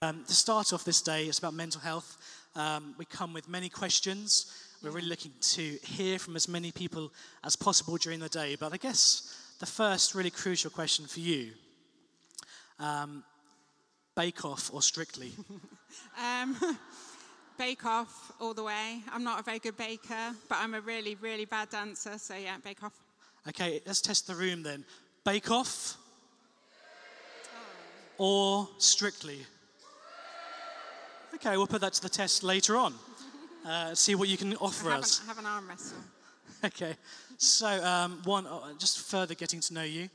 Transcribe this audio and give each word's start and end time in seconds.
Um, 0.00 0.22
to 0.28 0.32
start 0.32 0.72
off 0.72 0.84
this 0.84 1.02
day, 1.02 1.24
it's 1.24 1.40
about 1.40 1.54
mental 1.54 1.80
health. 1.80 2.18
Um, 2.54 2.94
we 2.98 3.04
come 3.04 3.32
with 3.32 3.48
many 3.48 3.68
questions. 3.68 4.52
We're 4.80 4.92
really 4.92 5.08
looking 5.08 5.32
to 5.40 5.76
hear 5.82 6.20
from 6.20 6.36
as 6.36 6.46
many 6.46 6.70
people 6.70 7.12
as 7.42 7.56
possible 7.56 7.96
during 7.96 8.20
the 8.20 8.28
day. 8.28 8.54
But 8.54 8.72
I 8.72 8.76
guess 8.76 9.36
the 9.58 9.66
first 9.66 10.14
really 10.14 10.30
crucial 10.30 10.70
question 10.70 11.06
for 11.06 11.18
you 11.18 11.50
um, 12.78 13.24
Bake 14.14 14.44
Off 14.44 14.72
or 14.72 14.82
Strictly? 14.82 15.32
Um, 16.22 16.54
bake 17.56 17.84
Off 17.86 18.30
all 18.40 18.52
the 18.52 18.62
way. 18.62 19.02
I'm 19.10 19.24
not 19.24 19.40
a 19.40 19.42
very 19.42 19.58
good 19.58 19.76
baker, 19.76 20.34
but 20.48 20.58
I'm 20.58 20.74
a 20.74 20.80
really, 20.80 21.14
really 21.14 21.46
bad 21.46 21.70
dancer. 21.70 22.18
So, 22.18 22.34
yeah, 22.34 22.56
Bake 22.62 22.82
Off. 22.82 22.92
Okay, 23.48 23.80
let's 23.86 24.02
test 24.02 24.26
the 24.26 24.34
room 24.34 24.62
then. 24.62 24.84
Bake 25.24 25.50
Off 25.50 25.96
or 28.18 28.68
Strictly? 28.76 29.46
Okay, 31.40 31.56
we'll 31.56 31.68
put 31.68 31.80
that 31.82 31.92
to 31.92 32.02
the 32.02 32.08
test 32.08 32.42
later 32.42 32.76
on. 32.76 32.94
Uh, 33.64 33.94
see 33.94 34.16
what 34.16 34.28
you 34.28 34.36
can 34.36 34.56
offer 34.56 34.90
have, 34.90 35.00
us. 35.00 35.20
an, 35.20 35.26
I 35.26 35.28
have 35.28 35.38
an 35.38 35.46
arm 35.46 35.68
wrestle. 35.68 35.98
Okay, 36.64 36.96
so 37.36 37.68
um, 37.84 38.20
one, 38.24 38.44
uh, 38.44 38.72
just 38.80 39.08
further 39.08 39.36
getting 39.36 39.60
to 39.60 39.74
know 39.74 39.84
you. 39.84 40.08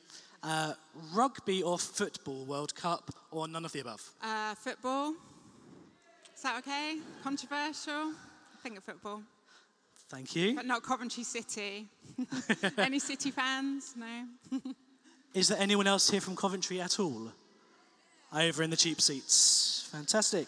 Uh, 0.43 0.73
rugby 1.13 1.63
or 1.63 1.79
football 1.79 2.43
World 2.43 2.75
Cup 2.75 3.09
or 3.31 3.47
none 3.47 3.63
of 3.63 3.71
the 3.71 3.79
above? 3.79 4.05
Uh, 4.21 4.53
football. 4.55 5.13
Is 6.35 6.41
that 6.43 6.57
okay? 6.57 6.97
Controversial? 7.23 8.11
I 8.11 8.57
think 8.61 8.77
of 8.77 8.83
football, 8.83 9.21
Thank 10.09 10.35
you. 10.35 10.55
but 10.55 10.65
not 10.65 10.83
Coventry 10.83 11.23
City. 11.23 11.87
Any 12.77 12.99
City 12.99 13.31
fans? 13.31 13.93
No. 13.95 14.59
Is 15.33 15.47
there 15.47 15.57
anyone 15.61 15.87
else 15.87 16.09
here 16.09 16.19
from 16.19 16.35
Coventry 16.35 16.81
at 16.81 16.99
all? 16.99 17.31
Over 18.35 18.63
in 18.63 18.69
the 18.69 18.75
cheap 18.75 18.99
seats. 18.99 19.87
Fantastic. 19.93 20.47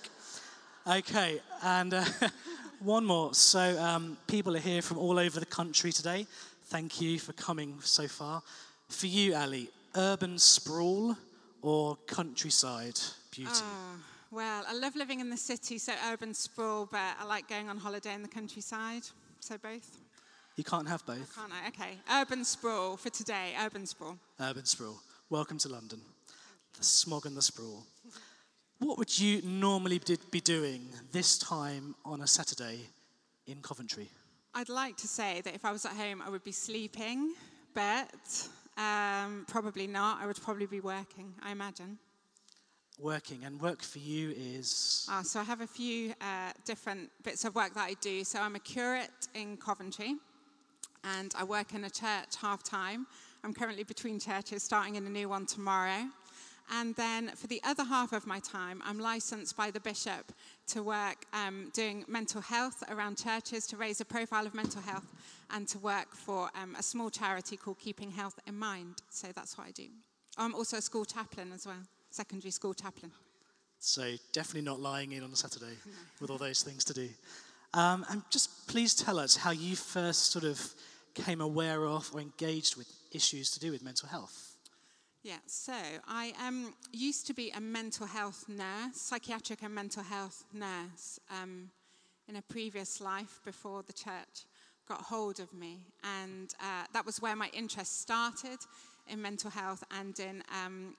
Okay, 0.87 1.39
and 1.63 1.95
uh, 1.95 2.05
one 2.79 3.05
more. 3.05 3.33
So, 3.33 3.81
um, 3.81 4.17
people 4.27 4.55
are 4.55 4.59
here 4.59 4.83
from 4.83 4.99
all 4.99 5.17
over 5.17 5.39
the 5.39 5.45
country 5.47 5.91
today. 5.91 6.27
Thank 6.65 7.01
you 7.01 7.17
for 7.17 7.33
coming 7.33 7.79
so 7.81 8.07
far. 8.07 8.43
For 8.89 9.07
you, 9.07 9.35
Ali, 9.35 9.69
urban 9.95 10.37
sprawl 10.37 11.17
or 11.63 11.97
countryside 12.05 12.99
beauty? 13.31 13.49
Oh, 13.51 13.95
well, 14.29 14.63
I 14.67 14.75
love 14.75 14.95
living 14.95 15.21
in 15.21 15.31
the 15.31 15.37
city, 15.37 15.79
so 15.79 15.93
urban 16.11 16.35
sprawl, 16.35 16.87
but 16.91 17.15
I 17.19 17.25
like 17.25 17.49
going 17.49 17.67
on 17.67 17.77
holiday 17.77 18.13
in 18.13 18.21
the 18.21 18.27
countryside. 18.27 19.03
So 19.39 19.57
both. 19.57 19.97
You 20.55 20.63
can't 20.63 20.87
have 20.87 21.03
both. 21.07 21.35
Can't 21.35 21.51
I? 21.51 21.67
Okay. 21.69 21.97
Urban 22.11 22.45
sprawl 22.45 22.95
for 22.95 23.09
today. 23.09 23.55
Urban 23.59 23.87
sprawl. 23.87 24.19
Urban 24.39 24.65
sprawl. 24.65 25.01
Welcome 25.31 25.57
to 25.59 25.69
London. 25.69 25.99
The 26.77 26.83
smog 26.83 27.25
and 27.25 27.35
the 27.35 27.41
sprawl. 27.41 27.87
What 28.79 28.97
would 28.97 29.17
you 29.17 29.41
normally 29.41 30.01
be 30.31 30.41
doing 30.41 30.89
this 31.13 31.37
time 31.37 31.95
on 32.03 32.21
a 32.21 32.27
Saturday 32.27 32.79
in 33.47 33.61
Coventry? 33.61 34.09
I'd 34.53 34.67
like 34.67 34.97
to 34.97 35.07
say 35.07 35.39
that 35.41 35.55
if 35.55 35.63
I 35.63 35.71
was 35.71 35.85
at 35.85 35.93
home, 35.93 36.21
I 36.21 36.29
would 36.29 36.43
be 36.43 36.51
sleeping, 36.51 37.33
but 37.73 38.49
um, 38.77 39.45
probably 39.47 39.87
not. 39.87 40.21
I 40.21 40.27
would 40.27 40.41
probably 40.41 40.65
be 40.65 40.81
working, 40.81 41.33
I 41.41 41.51
imagine. 41.51 41.97
Working, 42.99 43.45
and 43.45 43.61
work 43.61 43.81
for 43.81 43.99
you 43.99 44.33
is. 44.35 45.07
Ah, 45.09 45.21
so 45.21 45.39
I 45.39 45.43
have 45.43 45.61
a 45.61 45.67
few 45.67 46.13
uh, 46.19 46.51
different 46.65 47.09
bits 47.23 47.45
of 47.45 47.55
work 47.55 47.73
that 47.75 47.85
I 47.85 47.93
do. 48.01 48.25
So 48.25 48.39
I'm 48.39 48.55
a 48.55 48.59
curate 48.59 49.27
in 49.33 49.55
Coventry, 49.55 50.15
and 51.05 51.33
I 51.37 51.45
work 51.45 51.73
in 51.73 51.85
a 51.85 51.89
church 51.89 52.35
half 52.41 52.61
time. 52.61 53.07
I'm 53.43 53.53
currently 53.53 53.83
between 53.83 54.19
churches, 54.19 54.63
starting 54.63 54.95
in 54.95 55.05
a 55.05 55.09
new 55.09 55.29
one 55.29 55.45
tomorrow. 55.45 56.07
And 56.71 56.95
then 56.95 57.29
for 57.35 57.47
the 57.47 57.61
other 57.63 57.83
half 57.83 58.11
of 58.11 58.25
my 58.25 58.39
time, 58.39 58.81
I'm 58.83 58.99
licensed 58.99 59.55
by 59.55 59.69
the 59.71 59.79
bishop 59.79 60.31
to 60.67 60.81
work 60.81 61.25
um, 61.33 61.69
doing 61.73 62.05
mental 62.07 62.41
health 62.41 62.83
around 62.89 63.17
churches 63.17 63.67
to 63.67 63.77
raise 63.77 64.01
a 64.01 64.05
profile 64.05 64.47
of 64.47 64.55
mental 64.55 64.81
health 64.81 65.05
and 65.51 65.67
to 65.67 65.77
work 65.79 66.15
for 66.15 66.49
um, 66.59 66.75
a 66.75 66.83
small 66.83 67.09
charity 67.09 67.55
called 67.55 67.79
Keeping 67.79 68.11
Health 68.11 68.39
in 68.47 68.57
Mind. 68.57 69.01
So 69.09 69.27
that's 69.35 69.57
what 69.57 69.67
I 69.67 69.71
do. 69.71 69.87
I'm 70.37 70.55
also 70.55 70.77
a 70.77 70.81
school 70.81 71.05
chaplain 71.05 71.51
as 71.53 71.67
well, 71.67 71.83
secondary 72.09 72.51
school 72.51 72.73
chaplain. 72.73 73.11
So 73.79 74.15
definitely 74.33 74.63
not 74.63 74.79
lying 74.79 75.11
in 75.11 75.23
on 75.23 75.31
a 75.31 75.35
Saturday 75.35 75.77
with 76.19 76.31
all 76.31 76.37
those 76.37 76.63
things 76.63 76.83
to 76.85 76.93
do. 76.93 77.09
Um, 77.73 78.05
and 78.09 78.23
just 78.31 78.67
please 78.67 78.95
tell 78.95 79.19
us 79.19 79.35
how 79.35 79.51
you 79.51 79.75
first 79.75 80.31
sort 80.31 80.45
of 80.45 80.59
came 81.13 81.41
aware 81.41 81.85
of 81.85 82.09
or 82.13 82.21
engaged 82.21 82.75
with 82.75 82.87
issues 83.11 83.51
to 83.51 83.59
do 83.59 83.71
with 83.71 83.83
mental 83.83 84.09
health. 84.09 84.54
Yeah, 85.25 85.37
so 85.47 85.73
I 86.07 86.33
um, 86.39 86.75
used 86.91 87.25
to 87.25 87.33
be 87.33 87.49
a 87.49 87.59
mental 87.59 88.05
health 88.05 88.45
nurse, 88.47 88.93
psychiatric 88.93 89.63
and 89.63 89.73
mental 89.73 90.03
health 90.03 90.43
nurse, 90.53 91.19
um, 91.31 91.71
in 92.29 92.35
a 92.35 92.43
previous 92.43 93.01
life 93.01 93.39
before 93.43 93.81
the 93.81 93.91
church 93.91 94.45
got 94.87 95.01
hold 95.01 95.39
of 95.39 95.51
me. 95.51 95.79
And 96.19 96.53
uh, 96.59 96.83
that 96.93 97.07
was 97.07 97.23
where 97.23 97.35
my 97.35 97.49
interest 97.53 98.01
started 98.01 98.59
in 99.07 99.19
mental 99.19 99.49
health 99.49 99.83
and 99.99 100.19
in 100.19 100.43
um, 100.63 100.95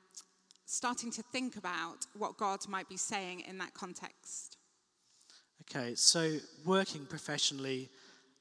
starting 0.65 1.12
to 1.12 1.22
think 1.22 1.54
about 1.54 1.98
what 2.19 2.36
God 2.36 2.66
might 2.69 2.88
be 2.88 2.97
saying 2.97 3.44
in 3.48 3.59
that 3.59 3.75
context. 3.75 4.56
Okay, 5.70 5.94
so 5.94 6.38
working 6.65 7.06
professionally 7.06 7.91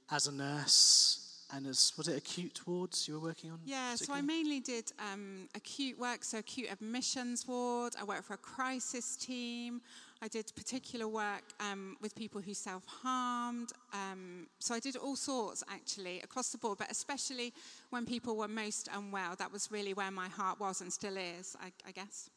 as 0.10 0.26
a 0.26 0.32
nurse 0.32 1.25
and 1.56 1.68
as 1.68 1.94
was 1.98 2.08
it 2.08 2.18
acute 2.18 2.60
wards 2.68 3.08
you 3.08 3.14
were 3.14 3.28
working 3.28 3.50
on? 3.50 3.60
Yeah, 3.66 3.96
so 3.96 4.14
I 4.14 4.22
mainly 4.22 4.60
did 4.60 4.92
um, 5.00 5.48
acute 5.56 5.98
work, 5.98 6.24
so 6.24 6.40
acute 6.40 6.70
admissions 6.70 7.48
ward. 7.48 7.94
I 8.00 8.04
worked 8.04 8.26
for 8.26 8.34
a 8.34 8.38
crisis 8.38 9.16
team. 9.16 9.82
I 10.22 10.28
did 10.28 10.52
particular 10.56 11.08
work 11.08 11.44
um, 11.60 11.96
with 12.02 12.14
people 12.16 12.42
who 12.42 12.54
self 12.54 12.86
harmed. 12.86 13.72
Um, 13.94 14.48
so 14.60 14.76
I 14.76 14.80
did 14.80 14.98
all 14.98 15.16
sorts 15.16 15.64
actually 15.70 16.20
across 16.22 16.52
the 16.52 16.58
board, 16.58 16.78
but 16.78 16.92
especially 16.92 17.54
when 17.90 18.06
people 18.06 18.36
were 18.36 18.48
most 18.50 18.90
unwell. 18.94 19.36
That 19.38 19.52
was 19.52 19.72
really 19.72 19.94
where 19.94 20.12
my 20.12 20.28
heart 20.28 20.60
was 20.60 20.82
and 20.82 20.92
still 20.92 21.16
is, 21.16 21.56
I, 21.62 21.72
I 21.88 21.92
guess. 21.92 22.30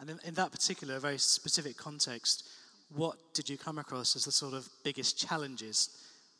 And 0.00 0.10
in, 0.10 0.18
in 0.24 0.34
that 0.34 0.52
particular, 0.52 0.98
very 0.98 1.18
specific 1.18 1.76
context, 1.76 2.48
what 2.94 3.16
did 3.34 3.48
you 3.48 3.58
come 3.58 3.78
across 3.78 4.16
as 4.16 4.24
the 4.24 4.32
sort 4.32 4.54
of 4.54 4.68
biggest 4.84 5.18
challenges 5.18 5.90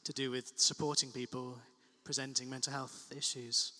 to 0.05 0.13
do 0.13 0.31
with 0.31 0.53
supporting 0.57 1.11
people 1.11 1.59
presenting 2.05 2.49
mental 2.49 2.73
health 2.73 3.13
issues? 3.17 3.73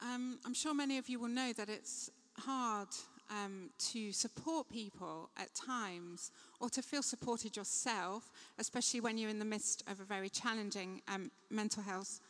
Um, 0.00 0.38
I'm 0.44 0.54
sure 0.54 0.74
many 0.74 0.98
of 0.98 1.08
you 1.08 1.20
will 1.20 1.28
know 1.28 1.52
that 1.52 1.68
it's 1.68 2.10
hard 2.38 2.88
um, 3.30 3.70
to 3.78 4.12
support 4.12 4.68
people 4.68 5.30
at 5.36 5.54
times 5.54 6.32
or 6.60 6.68
to 6.70 6.82
feel 6.82 7.02
supported 7.02 7.56
yourself, 7.56 8.30
especially 8.58 9.00
when 9.00 9.16
you're 9.16 9.30
in 9.30 9.38
the 9.38 9.44
midst 9.44 9.82
of 9.88 10.00
a 10.00 10.04
very 10.04 10.28
challenging 10.28 11.02
um, 11.08 11.30
mental 11.50 11.82
health 11.82 12.20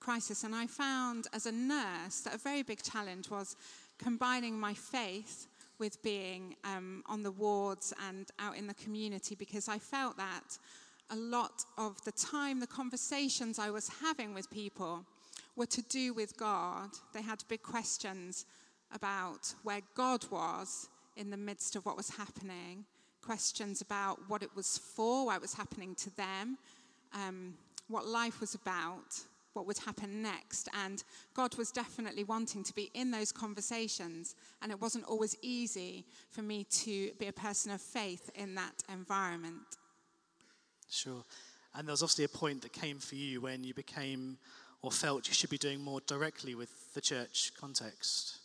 crisis. 0.00 0.44
And 0.44 0.54
I 0.54 0.66
found 0.66 1.26
as 1.32 1.46
a 1.46 1.52
nurse 1.52 2.20
that 2.24 2.34
a 2.34 2.38
very 2.38 2.62
big 2.62 2.82
challenge 2.82 3.30
was 3.30 3.56
combining 3.98 4.58
my 4.58 4.74
faith 4.74 5.46
with 5.78 6.02
being 6.02 6.54
um, 6.64 7.02
on 7.06 7.22
the 7.22 7.30
wards 7.30 7.92
and 8.08 8.30
out 8.38 8.56
in 8.56 8.66
the 8.66 8.74
community 8.74 9.34
because 9.34 9.68
I 9.68 9.78
felt 9.78 10.16
that 10.16 10.58
a 11.12 11.16
lot 11.16 11.64
of 11.76 12.02
the 12.04 12.12
time, 12.12 12.58
the 12.58 12.66
conversations 12.66 13.58
I 13.58 13.70
was 13.70 13.90
having 14.00 14.32
with 14.32 14.50
people 14.50 15.04
were 15.56 15.66
to 15.66 15.82
do 15.82 16.14
with 16.14 16.38
God. 16.38 16.88
They 17.12 17.20
had 17.20 17.44
big 17.48 17.62
questions 17.62 18.46
about 18.94 19.54
where 19.62 19.82
God 19.94 20.24
was 20.30 20.88
in 21.16 21.28
the 21.28 21.36
midst 21.36 21.76
of 21.76 21.84
what 21.84 21.98
was 21.98 22.08
happening, 22.08 22.86
questions 23.22 23.82
about 23.82 24.20
what 24.28 24.42
it 24.42 24.56
was 24.56 24.78
for, 24.78 25.26
why 25.26 25.36
it 25.36 25.42
was 25.42 25.52
happening 25.52 25.94
to 25.96 26.16
them, 26.16 26.56
um, 27.12 27.54
what 27.88 28.06
life 28.06 28.40
was 28.40 28.54
about, 28.54 29.20
what 29.52 29.66
would 29.66 29.78
happen 29.78 30.22
next. 30.22 30.70
And 30.82 31.04
God 31.34 31.58
was 31.58 31.70
definitely 31.70 32.24
wanting 32.24 32.64
to 32.64 32.74
be 32.74 32.90
in 32.94 33.10
those 33.10 33.32
conversations. 33.32 34.34
And 34.62 34.72
it 34.72 34.80
wasn't 34.80 35.04
always 35.04 35.36
easy 35.42 36.06
for 36.30 36.40
me 36.40 36.64
to 36.70 37.12
be 37.18 37.26
a 37.26 37.32
person 37.34 37.70
of 37.70 37.82
faith 37.82 38.30
in 38.34 38.54
that 38.54 38.82
environment. 38.90 39.76
Sure. 40.92 41.24
And 41.74 41.88
there 41.88 41.92
was 41.92 42.02
obviously 42.02 42.24
a 42.24 42.28
point 42.28 42.60
that 42.62 42.72
came 42.72 42.98
for 42.98 43.14
you 43.14 43.40
when 43.40 43.64
you 43.64 43.72
became 43.72 44.36
or 44.82 44.90
felt 44.90 45.26
you 45.26 45.32
should 45.32 45.48
be 45.48 45.56
doing 45.56 45.80
more 45.80 46.00
directly 46.06 46.54
with 46.54 46.92
the 46.92 47.00
church 47.00 47.52
context. 47.58 48.38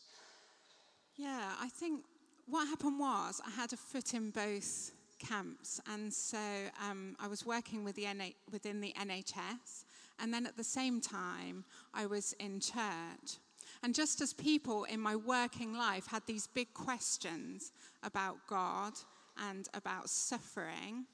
Yeah, 1.17 1.51
I 1.59 1.67
think 1.67 2.03
what 2.47 2.67
happened 2.67 2.99
was 2.99 3.41
I 3.45 3.49
had 3.49 3.73
a 3.73 3.77
foot 3.77 4.13
in 4.13 4.29
both 4.29 4.91
camps, 5.19 5.81
and 5.91 6.13
so 6.13 6.37
um, 6.81 7.17
I 7.19 7.27
was 7.27 7.45
working 7.45 7.83
with 7.83 7.95
the 7.95 8.03
NH- 8.03 8.35
within 8.51 8.79
the 8.79 8.93
NHS, 8.97 9.83
and 10.19 10.33
then 10.33 10.45
at 10.45 10.55
the 10.55 10.63
same 10.63 11.01
time 11.01 11.65
I 11.93 12.05
was 12.05 12.33
in 12.39 12.59
church. 12.61 13.39
And 13.83 13.93
just 13.93 14.21
as 14.21 14.31
people 14.31 14.85
in 14.85 14.99
my 15.01 15.15
working 15.15 15.73
life 15.73 16.07
had 16.07 16.23
these 16.27 16.47
big 16.47 16.73
questions 16.73 17.73
about 18.03 18.37
God 18.47 18.93
and 19.37 19.67
about 19.73 20.09
suffering, 20.09 21.05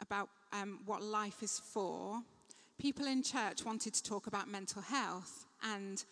about 0.00 0.28
um, 0.52 0.80
what 0.86 1.02
life 1.02 1.42
is 1.42 1.58
for, 1.58 2.20
people 2.78 3.06
in 3.06 3.22
church 3.22 3.64
wanted 3.64 3.94
to 3.94 4.02
talk 4.02 4.26
about 4.26 4.48
mental 4.48 4.82
health. 4.82 5.46
And 5.62 6.04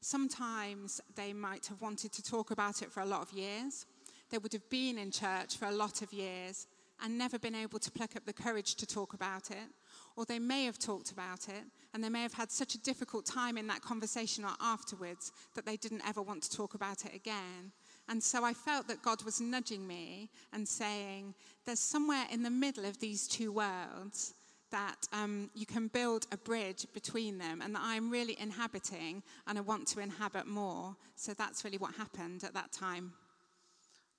sometimes 0.00 1.00
they 1.14 1.32
might 1.32 1.66
have 1.66 1.80
wanted 1.80 2.12
to 2.12 2.22
talk 2.22 2.50
about 2.50 2.82
it 2.82 2.90
for 2.90 3.00
a 3.00 3.06
lot 3.06 3.22
of 3.22 3.32
years. 3.32 3.86
they 4.30 4.38
would 4.38 4.52
have 4.52 4.68
been 4.70 4.96
in 4.96 5.10
church 5.10 5.58
for 5.58 5.66
a 5.66 5.70
lot 5.70 6.00
of 6.00 6.10
years 6.10 6.66
and 7.02 7.18
never 7.18 7.38
been 7.38 7.54
able 7.54 7.78
to 7.78 7.90
pluck 7.90 8.16
up 8.16 8.24
the 8.24 8.32
courage 8.32 8.76
to 8.76 8.86
talk 8.86 9.12
about 9.12 9.50
it. 9.50 9.68
Or 10.16 10.24
they 10.24 10.38
may 10.38 10.64
have 10.64 10.78
talked 10.78 11.10
about 11.10 11.48
it 11.48 11.64
and 11.92 12.02
they 12.02 12.08
may 12.08 12.22
have 12.22 12.32
had 12.32 12.50
such 12.50 12.74
a 12.74 12.78
difficult 12.78 13.26
time 13.26 13.58
in 13.58 13.66
that 13.66 13.82
conversation 13.82 14.44
or 14.44 14.52
afterwards 14.60 15.32
that 15.54 15.66
they 15.66 15.76
didn't 15.76 16.02
ever 16.06 16.22
want 16.22 16.42
to 16.44 16.56
talk 16.56 16.74
about 16.74 17.04
it 17.04 17.14
again. 17.14 17.72
And 18.08 18.22
so 18.22 18.44
I 18.44 18.52
felt 18.52 18.88
that 18.88 19.02
God 19.02 19.22
was 19.22 19.40
nudging 19.40 19.86
me 19.86 20.30
and 20.52 20.66
saying, 20.66 21.34
There's 21.64 21.80
somewhere 21.80 22.26
in 22.30 22.42
the 22.42 22.50
middle 22.50 22.84
of 22.84 22.98
these 22.98 23.28
two 23.28 23.52
worlds 23.52 24.34
that 24.72 25.06
um, 25.12 25.50
you 25.54 25.66
can 25.66 25.86
build 25.86 26.26
a 26.32 26.36
bridge 26.36 26.86
between 26.94 27.38
them 27.38 27.60
and 27.62 27.74
that 27.74 27.82
I'm 27.84 28.10
really 28.10 28.36
inhabiting 28.40 29.22
and 29.46 29.58
I 29.58 29.60
want 29.60 29.86
to 29.88 30.00
inhabit 30.00 30.46
more. 30.46 30.96
So 31.14 31.34
that's 31.34 31.64
really 31.64 31.78
what 31.78 31.94
happened 31.94 32.42
at 32.42 32.54
that 32.54 32.72
time. 32.72 33.12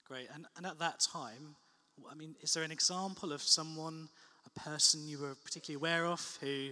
Great. 0.08 0.28
And, 0.34 0.46
and 0.56 0.66
at 0.66 0.80
that 0.80 1.00
time, 1.00 1.56
I 2.10 2.16
mean, 2.16 2.36
is 2.42 2.54
there 2.54 2.64
an 2.64 2.72
example 2.72 3.34
of 3.34 3.42
someone, 3.42 4.10
a 4.46 4.60
person 4.60 5.08
you 5.08 5.20
were 5.20 5.36
particularly 5.44 5.76
aware 5.78 6.06
of 6.06 6.38
who 6.40 6.70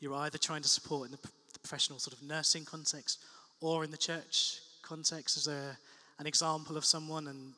you 0.00 0.10
were 0.10 0.16
either 0.16 0.38
trying 0.38 0.62
to 0.62 0.68
support 0.68 1.06
in 1.06 1.12
the, 1.12 1.28
the 1.52 1.58
professional 1.58 1.98
sort 1.98 2.16
of 2.16 2.22
nursing 2.22 2.64
context 2.64 3.22
or 3.60 3.84
in 3.84 3.90
the 3.90 3.96
church 3.96 4.60
context? 4.82 5.36
Is 5.36 5.44
there 5.44 5.78
an 6.18 6.26
example 6.26 6.76
of 6.76 6.84
someone 6.84 7.28
and 7.28 7.52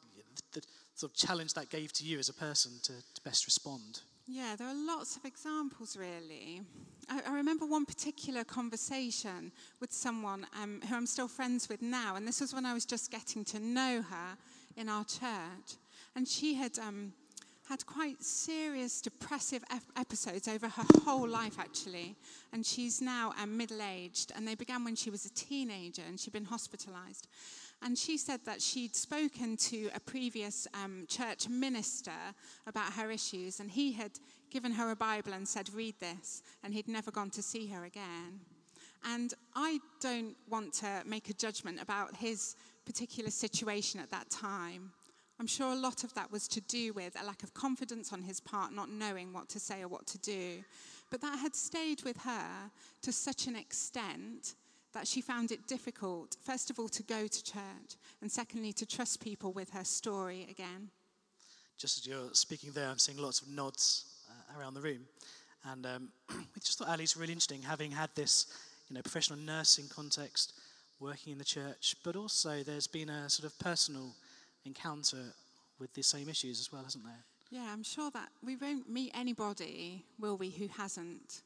the, 0.53 0.63
sort 0.95 1.13
of 1.13 1.17
challenge 1.17 1.55
that 1.55 1.71
gave 1.71 1.93
to 1.95 2.05
you 2.05 2.19
as 2.19 2.29
a 2.29 2.35
person 2.35 2.73
to, 2.83 2.93
to 2.93 3.21
best 3.25 3.47
respond? 3.47 4.01
Yeah, 4.27 4.55
there 4.57 4.69
are 4.69 4.87
lots 4.87 5.17
of 5.17 5.25
examples, 5.25 5.97
really. 5.97 6.61
I, 7.09 7.23
I 7.27 7.35
remember 7.35 7.67
one 7.67 7.85
particular 7.85 8.45
conversation 8.45 9.51
with 9.81 9.93
someone 9.93 10.47
um, 10.61 10.81
who 10.89 10.95
I'm 10.95 11.07
still 11.07 11.27
friends 11.27 11.69
with 11.69 11.83
now, 11.83 12.17
and 12.17 12.29
this 12.29 12.41
was 12.41 12.55
when 12.55 12.67
I 12.67 12.75
was 12.75 12.85
just 12.85 13.11
getting 13.11 13.45
to 13.47 13.59
know 13.59 14.03
her 14.09 14.37
in 14.77 14.89
our 14.89 15.05
church. 15.05 15.79
And 16.15 16.29
she 16.29 16.55
had 16.55 16.79
um, 16.79 17.13
had 17.71 17.87
quite 17.87 18.23
serious 18.23 19.01
depressive 19.01 19.63
ep- 19.71 19.83
episodes 19.97 20.49
over 20.49 20.69
her 20.69 20.85
whole 21.05 21.27
life, 21.27 21.57
actually. 21.59 22.17
And 22.53 22.67
she's 22.67 23.01
now 23.01 23.33
um, 23.41 23.57
middle 23.57 23.81
aged, 23.81 24.33
and 24.35 24.47
they 24.47 24.57
began 24.57 24.85
when 24.85 24.97
she 24.97 25.09
was 25.09 25.25
a 25.25 25.31
teenager, 25.31 26.03
and 26.07 26.19
she'd 26.19 26.33
been 26.33 26.45
hospitalized. 26.45 27.29
And 27.83 27.97
she 27.97 28.19
said 28.19 28.41
that 28.45 28.61
she'd 28.61 28.95
spoken 28.95 29.57
to 29.57 29.91
a 29.95 30.01
previous 30.01 30.67
um, 30.75 31.07
church 31.09 31.49
minister 31.49 32.11
about 32.67 32.93
her 32.93 33.11
issues, 33.11 33.59
and 33.59 33.71
he 33.71 33.93
had 33.93 34.13
given 34.51 34.73
her 34.73 34.91
a 34.91 34.97
Bible 34.97 35.33
and 35.33 35.49
said, 35.49 35.73
Read 35.73 35.95
this, 35.99 36.43
and 36.63 36.75
he'd 36.75 36.89
never 36.89 37.11
gone 37.11 37.31
to 37.31 37.43
see 37.43 37.69
her 37.69 37.85
again. 37.85 38.41
And 39.05 39.33
I 39.55 39.79
don't 40.01 40.37
want 40.49 40.75
to 40.75 41.03
make 41.07 41.31
a 41.31 41.35
judgment 41.35 41.81
about 41.81 42.17
his 42.17 42.55
particular 42.85 43.31
situation 43.31 43.99
at 44.01 44.11
that 44.11 44.29
time. 44.29 44.93
I'm 45.39 45.47
sure 45.47 45.73
a 45.73 45.77
lot 45.77 46.05
of 46.05 46.13
that 46.15 46.31
was 46.31 46.47
to 46.49 46.61
do 46.61 46.93
with 46.93 47.19
a 47.19 47.25
lack 47.25 47.43
of 47.43 47.55
confidence 47.55 48.13
on 48.13 48.21
his 48.21 48.41
part, 48.41 48.75
not 48.75 48.91
knowing 48.91 49.33
what 49.33 49.49
to 49.51 49.59
say 49.59 49.81
or 49.81 49.89
what 49.89 50.07
to 50.09 50.19
do. 50.19 50.63
But 51.11 51.23
that 51.23 51.39
had 51.39 51.55
stayed 51.55 52.03
with 52.05 52.19
her 52.19 52.71
to 53.01 53.11
such 53.11 53.47
an 53.47 53.57
extent 53.57 54.55
that 54.93 55.07
she 55.07 55.21
found 55.21 55.53
it 55.53 55.67
difficult, 55.67 56.37
first 56.45 56.71
of 56.71 56.79
all, 56.79 56.89
to 56.89 57.03
go 57.03 57.27
to 57.27 57.45
church, 57.45 57.97
and 58.21 58.31
secondly, 58.31 58.73
to 58.75 58.87
trust 58.87 59.23
people 59.23 59.53
with 59.53 59.71
her 59.71 59.85
story 59.85 60.47
again. 60.51 60.91
Just 61.79 61.99
as 61.99 62.07
you're 62.07 62.33
speaking 62.33 62.73
there, 62.73 62.89
I'm 62.89 62.99
seeing 62.99 63.19
lots 63.19 63.41
of 63.41 63.49
nods 63.49 64.05
uh, 64.29 64.59
around 64.59 64.75
the 64.75 64.81
room. 64.81 65.07
And 65.65 65.87
um, 65.87 66.09
we 66.31 66.61
just 66.61 66.79
thought 66.79 66.89
Ali's 66.89 67.17
really 67.17 67.33
interesting, 67.33 67.63
having 67.63 67.91
had 67.91 68.11
this 68.15 68.47
you 68.89 68.95
know, 68.95 69.03
professional 69.03 69.39
nursing 69.39 69.87
context, 69.89 70.55
working 70.99 71.33
in 71.33 71.39
the 71.39 71.45
church, 71.45 71.97
but 72.05 72.17
also 72.17 72.63
there's 72.63 72.87
been 72.87 73.09
a 73.09 73.31
sort 73.31 73.51
of 73.51 73.59
personal 73.59 74.13
encounter 74.65 75.33
with 75.79 75.93
the 75.95 76.03
same 76.03 76.29
issues 76.29 76.61
as 76.61 76.71
well, 76.71 76.83
hasn't 76.83 77.05
there? 77.05 77.25
Yeah, 77.51 77.73
I'm 77.73 77.83
sure 77.83 78.11
that 78.13 78.29
we 78.45 78.57
won't 78.57 78.89
meet 78.89 79.11
anybody, 79.15 80.05
will 80.19 80.37
we, 80.37 80.51
who 80.51 80.69
hasn't 80.69 81.43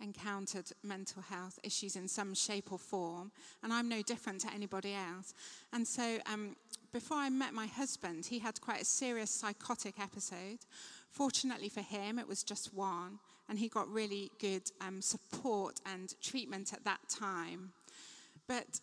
encountered 0.00 0.70
mental 0.82 1.22
health 1.22 1.58
issues 1.62 1.96
in 1.96 2.08
some 2.08 2.34
shape 2.34 2.72
or 2.72 2.78
form, 2.78 3.30
and 3.62 3.72
I'm 3.72 3.88
no 3.88 4.02
different 4.02 4.40
to 4.42 4.52
anybody 4.52 4.94
else. 4.94 5.34
And 5.72 5.86
so, 5.86 6.18
um, 6.26 6.56
before 6.92 7.18
I 7.18 7.28
met 7.28 7.54
my 7.54 7.66
husband, 7.66 8.26
he 8.26 8.38
had 8.38 8.60
quite 8.60 8.82
a 8.82 8.84
serious 8.84 9.30
psychotic 9.30 10.00
episode. 10.00 10.58
Fortunately 11.10 11.68
for 11.68 11.82
him, 11.82 12.18
it 12.18 12.26
was 12.26 12.42
just 12.42 12.74
one, 12.74 13.18
and 13.48 13.58
he 13.58 13.68
got 13.68 13.88
really 13.88 14.30
good 14.40 14.62
um, 14.80 15.00
support 15.00 15.80
and 15.86 16.14
treatment 16.20 16.72
at 16.72 16.84
that 16.84 17.00
time. 17.08 17.72
But 18.46 18.80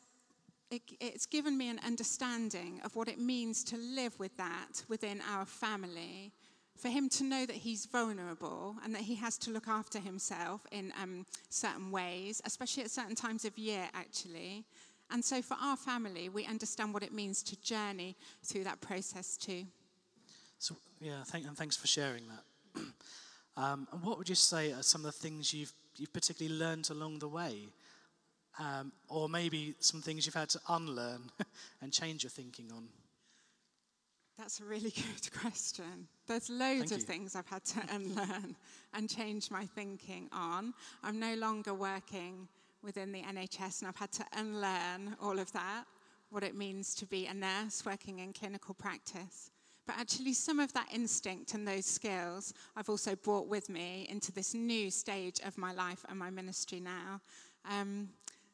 it, 0.70 0.82
it's 1.00 1.26
given 1.26 1.58
me 1.58 1.70
an 1.70 1.80
understanding 1.86 2.82
of 2.84 2.96
what 2.96 3.08
it 3.08 3.20
means 3.20 3.64
to 3.66 3.78
live 3.78 4.18
with 4.20 4.36
that 4.38 4.84
within 4.88 5.22
our 5.30 5.46
family 5.46 6.32
for 6.78 6.90
him 6.90 7.10
to 7.10 7.24
know 7.24 7.46
that 7.46 7.56
he's 7.56 7.86
vulnerable 7.86 8.76
and 8.84 8.94
that 8.94 9.02
he 9.02 9.16
has 9.16 9.38
to 9.40 9.52
look 9.52 9.68
after 9.68 10.00
himself 10.00 10.66
in 10.72 10.94
um, 11.02 11.26
certain 11.50 11.92
ways, 11.92 12.42
especially 12.46 12.84
at 12.84 12.92
certain 12.92 13.16
times 13.16 13.46
of 13.46 13.58
year, 13.58 13.88
actually. 13.94 14.64
And 15.10 15.24
so 15.24 15.42
for 15.42 15.58
our 15.62 15.78
family, 15.78 16.30
we 16.30 16.46
understand 16.46 16.94
what 16.94 17.04
it 17.04 17.14
means 17.14 17.42
to 17.44 17.62
journey 17.62 18.16
through 18.44 18.66
that 18.66 18.82
process 18.82 19.38
too. 19.38 19.66
So, 20.60 20.76
yeah, 21.00 21.24
thank, 21.26 21.46
and 21.46 21.58
thanks 21.58 21.78
for 21.78 21.88
sharing 21.88 22.24
that. 22.28 22.82
um, 23.58 23.88
and 23.92 24.04
what 24.04 24.18
would 24.18 24.30
you 24.30 24.36
say 24.36 24.74
are 24.74 24.84
some 24.84 25.02
of 25.02 25.14
the 25.14 25.20
things 25.20 25.54
you've, 25.54 25.74
you've 25.96 26.14
particularly 26.14 26.58
learned 26.58 26.90
along 26.90 27.20
the 27.20 27.28
way? 27.28 27.68
Um, 28.60 28.92
or 29.08 29.30
maybe 29.30 29.76
some 29.80 30.02
things 30.02 30.26
you've 30.26 30.36
had 30.36 30.50
to 30.50 30.60
unlearn 30.68 31.30
and 31.82 31.94
change 31.94 32.24
your 32.24 32.32
thinking 32.32 32.72
on? 32.76 32.88
That's 34.38 34.60
a 34.60 34.66
really 34.66 34.90
good 34.96 35.32
question. 35.40 36.08
There's 36.28 36.50
loads 36.50 36.92
of 36.92 37.02
things 37.04 37.36
I've 37.36 37.48
had 37.48 37.64
to 37.66 37.82
unlearn 37.94 38.56
and 38.94 39.10
change 39.10 39.50
my 39.50 39.66
thinking 39.66 40.30
on. 40.32 40.74
I'm 41.04 41.20
no 41.20 41.36
longer 41.36 41.74
working 41.74 42.48
within 42.84 43.12
the 43.12 43.22
NHS, 43.22 43.82
and 43.82 43.88
I've 43.88 43.96
had 43.96 44.12
to 44.14 44.26
unlearn 44.34 45.16
all 45.22 45.40
of 45.40 45.52
that, 45.54 45.86
what 46.30 46.44
it 46.44 46.56
means 46.56 46.94
to 46.96 47.06
be 47.06 47.28
a 47.28 47.34
nurse 47.34 47.84
working 47.86 48.20
in 48.20 48.34
clinical 48.34 48.74
practice. 48.74 49.52
But 49.86 49.98
actually, 49.98 50.34
some 50.34 50.60
of 50.60 50.74
that 50.74 50.88
instinct 50.94 51.54
and 51.54 51.66
those 51.66 51.86
skills 51.86 52.54
I've 52.76 52.90
also 52.90 53.16
brought 53.16 53.48
with 53.48 53.70
me 53.70 54.06
into 54.10 54.34
this 54.34 54.54
new 54.54 54.92
stage 54.92 55.40
of 55.46 55.58
my 55.58 55.74
life 55.74 56.04
and 56.10 56.20
my 56.20 56.30
ministry 56.30 56.82
now. 56.82 57.22
Um, 57.70 58.10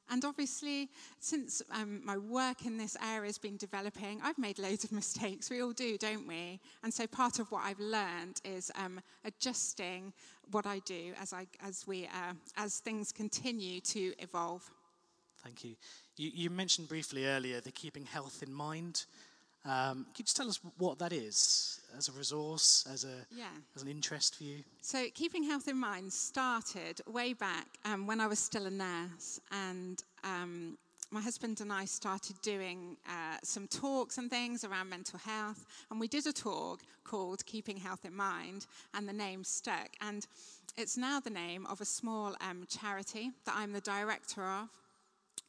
and 0.09 0.25
obviously, 0.25 0.89
since 1.19 1.61
um, 1.71 2.01
my 2.03 2.17
work 2.17 2.65
in 2.65 2.77
this 2.77 2.97
area 3.03 3.27
has 3.27 3.37
been 3.37 3.57
developing, 3.57 4.19
I've 4.23 4.37
made 4.37 4.59
loads 4.59 4.83
of 4.83 4.91
mistakes. 4.91 5.49
We 5.49 5.61
all 5.61 5.71
do, 5.71 5.97
don't 5.97 6.27
we? 6.27 6.59
And 6.83 6.93
so 6.93 7.07
part 7.07 7.39
of 7.39 7.51
what 7.51 7.63
I've 7.63 7.79
learned 7.79 8.41
is 8.43 8.71
um, 8.75 8.99
adjusting 9.25 10.13
what 10.51 10.65
I 10.65 10.79
do 10.79 11.13
as, 11.21 11.33
I, 11.33 11.47
as, 11.65 11.87
we, 11.87 12.05
uh, 12.05 12.33
as 12.57 12.79
things 12.79 13.11
continue 13.11 13.79
to 13.81 14.13
evolve. 14.19 14.69
Thank 15.43 15.63
you. 15.63 15.75
you. 16.17 16.31
You 16.33 16.49
mentioned 16.49 16.89
briefly 16.89 17.25
earlier 17.25 17.59
the 17.59 17.71
keeping 17.71 18.05
health 18.05 18.43
in 18.43 18.53
mind. 18.53 19.05
Um, 19.65 20.03
can 20.03 20.13
you 20.17 20.23
just 20.25 20.35
tell 20.35 20.49
us 20.49 20.59
what 20.77 20.99
that 20.99 21.13
is 21.13 21.79
as 21.97 22.09
a 22.09 22.11
resource, 22.11 22.85
as, 22.91 23.05
a, 23.05 23.25
yeah. 23.35 23.45
as 23.75 23.81
an 23.81 23.87
interest 23.87 24.35
for 24.35 24.43
you? 24.43 24.57
So, 24.81 25.05
Keeping 25.13 25.43
Health 25.43 25.67
in 25.67 25.77
Mind 25.77 26.11
started 26.11 26.99
way 27.07 27.33
back 27.33 27.67
um, 27.85 28.05
when 28.05 28.19
I 28.19 28.27
was 28.27 28.39
still 28.39 28.65
a 28.65 28.71
nurse, 28.71 29.39
and 29.51 30.03
um, 30.25 30.77
my 31.11 31.21
husband 31.21 31.61
and 31.61 31.71
I 31.71 31.85
started 31.85 32.35
doing 32.41 32.97
uh, 33.07 33.37
some 33.43 33.67
talks 33.67 34.17
and 34.17 34.29
things 34.29 34.63
around 34.63 34.89
mental 34.89 35.19
health. 35.19 35.65
And 35.91 35.99
we 35.99 36.07
did 36.07 36.25
a 36.27 36.33
talk 36.33 36.81
called 37.03 37.45
Keeping 37.45 37.77
Health 37.77 38.03
in 38.03 38.15
Mind, 38.15 38.65
and 38.93 39.07
the 39.07 39.13
name 39.13 39.43
stuck. 39.43 39.91
And 40.01 40.25
it's 40.75 40.97
now 40.97 41.19
the 41.19 41.29
name 41.29 41.67
of 41.67 41.79
a 41.79 41.85
small 41.85 42.35
um, 42.41 42.65
charity 42.67 43.31
that 43.45 43.55
I'm 43.55 43.71
the 43.71 43.81
director 43.81 44.43
of 44.43 44.69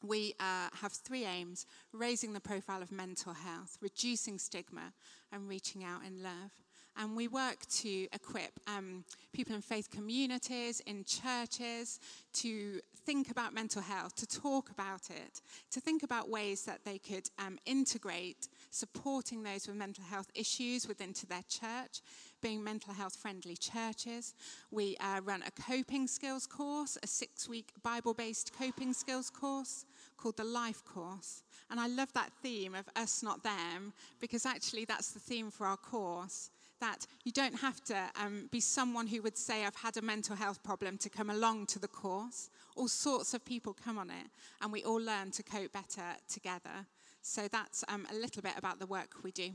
we 0.03 0.35
uh, 0.39 0.69
have 0.81 0.91
three 0.91 1.25
aims 1.25 1.65
raising 1.91 2.33
the 2.33 2.39
profile 2.39 2.81
of 2.81 2.91
mental 2.91 3.33
health, 3.33 3.77
reducing 3.81 4.37
stigma, 4.37 4.93
and 5.31 5.47
reaching 5.47 5.83
out 5.83 6.01
in 6.05 6.21
love. 6.21 6.51
And 6.97 7.15
we 7.15 7.27
work 7.27 7.65
to 7.81 8.07
equip 8.13 8.51
um, 8.67 9.03
people 9.33 9.53
in 9.53 9.61
faith 9.61 9.91
communities, 9.91 10.79
in 10.81 11.03
churches, 11.03 11.99
to 12.35 12.79
think 13.05 13.29
about 13.29 13.53
mental 13.53 13.81
health, 13.81 14.15
to 14.15 14.25
talk 14.25 14.69
about 14.69 15.09
it, 15.09 15.41
to 15.71 15.81
think 15.81 16.03
about 16.03 16.29
ways 16.29 16.63
that 16.63 16.85
they 16.85 16.97
could 16.97 17.29
um, 17.37 17.57
integrate 17.65 18.47
supporting 18.71 19.43
those 19.43 19.67
with 19.67 19.75
mental 19.75 20.05
health 20.05 20.31
issues 20.33 20.87
within 20.87 21.11
to 21.13 21.27
their 21.27 21.43
church, 21.49 22.01
being 22.41 22.63
mental 22.63 22.93
health 22.93 23.15
friendly 23.15 23.55
churches. 23.57 24.33
We 24.71 24.97
uh, 24.99 25.21
run 25.23 25.43
a 25.45 25.51
coping 25.51 26.07
skills 26.07 26.45
course, 26.47 26.97
a 27.01 27.07
six 27.07 27.49
week 27.49 27.71
Bible 27.83 28.13
based 28.13 28.51
coping 28.57 28.93
skills 28.93 29.29
course 29.29 29.85
called 30.17 30.37
the 30.37 30.43
Life 30.43 30.83
Course. 30.85 31.43
And 31.69 31.79
I 31.79 31.87
love 31.87 32.13
that 32.13 32.31
theme 32.41 32.75
of 32.75 32.85
us, 32.95 33.23
not 33.23 33.43
them, 33.43 33.93
because 34.19 34.45
actually 34.45 34.85
that's 34.85 35.11
the 35.11 35.19
theme 35.19 35.51
for 35.51 35.67
our 35.67 35.77
course. 35.77 36.51
That 36.81 37.07
you 37.23 37.31
don't 37.31 37.57
have 37.59 37.83
to 37.85 37.97
um, 38.21 38.49
be 38.51 38.59
someone 38.59 39.07
who 39.07 39.21
would 39.21 39.37
say, 39.37 39.65
I've 39.65 39.75
had 39.75 39.97
a 39.97 40.01
mental 40.01 40.35
health 40.35 40.61
problem 40.61 40.97
to 40.99 41.09
come 41.09 41.29
along 41.29 41.67
to 41.67 41.79
the 41.79 41.87
course. 41.87 42.49
All 42.75 42.89
sorts 42.89 43.33
of 43.33 43.45
people 43.45 43.73
come 43.73 43.97
on 43.97 44.09
it, 44.09 44.27
and 44.61 44.71
we 44.71 44.83
all 44.83 45.01
learn 45.01 45.31
to 45.31 45.43
cope 45.43 45.71
better 45.71 46.03
together. 46.27 46.85
So 47.21 47.47
that's 47.47 47.83
um, 47.87 48.05
a 48.11 48.15
little 48.15 48.41
bit 48.41 48.53
about 48.57 48.79
the 48.79 48.85
work 48.85 49.23
we 49.23 49.31
do. 49.31 49.51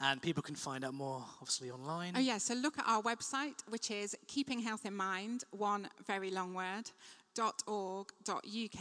And 0.00 0.20
people 0.20 0.42
can 0.42 0.54
find 0.54 0.84
out 0.84 0.92
more, 0.92 1.24
obviously, 1.40 1.70
online. 1.70 2.12
Oh, 2.16 2.20
yeah. 2.20 2.38
So 2.38 2.54
look 2.54 2.78
at 2.78 2.84
our 2.86 3.02
website, 3.02 3.54
which 3.68 3.90
is 3.90 4.14
Keeping 4.26 4.60
Health 4.60 4.84
in 4.84 4.94
Mind, 4.94 5.44
one 5.52 5.88
very 6.06 6.30
long 6.30 6.52
word, 6.52 6.90
.org.uk. 7.66 8.80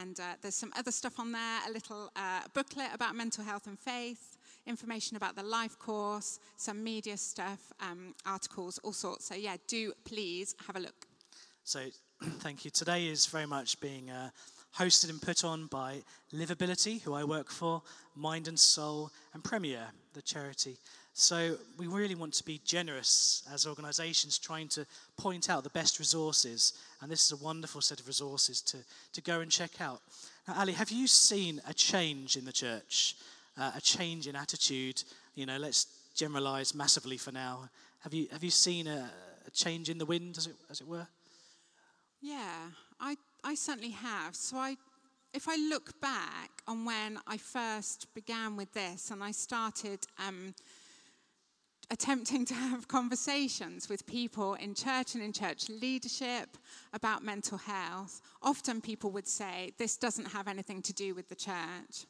And 0.00 0.20
uh, 0.20 0.22
there's 0.42 0.56
some 0.56 0.72
other 0.76 0.90
stuff 0.90 1.20
on 1.20 1.30
there, 1.30 1.60
a 1.68 1.72
little 1.72 2.10
uh, 2.16 2.40
booklet 2.54 2.88
about 2.92 3.14
mental 3.14 3.44
health 3.44 3.68
and 3.68 3.78
faith, 3.78 4.36
information 4.66 5.16
about 5.16 5.36
the 5.36 5.44
life 5.44 5.78
course, 5.78 6.40
some 6.56 6.82
media 6.82 7.16
stuff, 7.16 7.72
um, 7.80 8.14
articles, 8.26 8.78
all 8.82 8.92
sorts. 8.92 9.26
So, 9.26 9.36
yeah, 9.36 9.56
do 9.68 9.92
please 10.04 10.56
have 10.66 10.74
a 10.74 10.80
look. 10.80 11.06
So, 11.62 11.84
thank 12.40 12.64
you. 12.64 12.72
Today 12.72 13.06
is 13.06 13.26
very 13.26 13.46
much 13.46 13.80
being 13.80 14.10
uh, 14.10 14.30
hosted 14.76 15.10
and 15.10 15.20
put 15.20 15.44
on 15.44 15.66
by 15.66 16.02
Livability, 16.32 17.02
who 17.02 17.14
I 17.14 17.24
work 17.24 17.50
for, 17.50 17.82
Mind 18.14 18.48
and 18.48 18.58
Soul, 18.58 19.10
and 19.34 19.42
Premier, 19.42 19.86
the 20.14 20.22
charity. 20.22 20.76
So 21.14 21.56
we 21.76 21.88
really 21.88 22.14
want 22.14 22.34
to 22.34 22.44
be 22.44 22.60
generous 22.64 23.42
as 23.52 23.66
organisations, 23.66 24.38
trying 24.38 24.68
to 24.68 24.86
point 25.16 25.50
out 25.50 25.64
the 25.64 25.70
best 25.70 25.98
resources, 25.98 26.74
and 27.00 27.10
this 27.10 27.24
is 27.24 27.32
a 27.32 27.44
wonderful 27.44 27.80
set 27.80 27.98
of 27.98 28.06
resources 28.06 28.60
to, 28.62 28.78
to 29.14 29.20
go 29.20 29.40
and 29.40 29.50
check 29.50 29.80
out. 29.80 30.00
Now, 30.46 30.54
Ali, 30.60 30.74
have 30.74 30.90
you 30.90 31.06
seen 31.06 31.60
a 31.68 31.74
change 31.74 32.36
in 32.36 32.44
the 32.44 32.52
church, 32.52 33.16
uh, 33.56 33.72
a 33.74 33.80
change 33.80 34.28
in 34.28 34.36
attitude? 34.36 35.02
You 35.34 35.46
know, 35.46 35.56
let's 35.58 35.86
generalise 36.14 36.74
massively 36.74 37.16
for 37.16 37.32
now. 37.32 37.68
Have 38.00 38.14
you 38.14 38.28
have 38.30 38.44
you 38.44 38.50
seen 38.50 38.86
a, 38.86 39.10
a 39.46 39.50
change 39.50 39.88
in 39.88 39.98
the 39.98 40.06
wind, 40.06 40.38
as 40.38 40.46
it 40.46 40.54
as 40.70 40.80
it 40.80 40.86
were? 40.86 41.06
Yeah, 42.20 42.70
I 43.00 43.16
I 43.44 43.54
certainly 43.54 43.90
have. 43.90 44.34
So 44.34 44.56
I 44.56 44.76
if 45.34 45.48
I 45.48 45.56
look 45.56 46.00
back 46.00 46.50
on 46.66 46.84
when 46.84 47.18
I 47.26 47.36
first 47.36 48.12
began 48.14 48.56
with 48.56 48.72
this 48.72 49.10
and 49.10 49.22
I 49.22 49.30
started 49.30 50.06
um, 50.18 50.54
attempting 51.90 52.44
to 52.46 52.54
have 52.70 52.88
conversations 52.88 53.88
with 53.88 54.06
people 54.06 54.54
in 54.54 54.74
church 54.74 55.14
and 55.14 55.22
in 55.22 55.32
church 55.32 55.68
leadership 55.68 56.56
about 56.92 57.22
mental 57.22 57.58
health, 57.58 58.20
often 58.42 58.80
people 58.80 59.10
would 59.10 59.28
say, 59.28 59.72
This 59.78 59.96
doesn't 59.96 60.32
have 60.32 60.48
anything 60.48 60.82
to 60.82 60.92
do 60.92 61.14
with 61.14 61.28
the 61.28 61.34
church. 61.34 62.06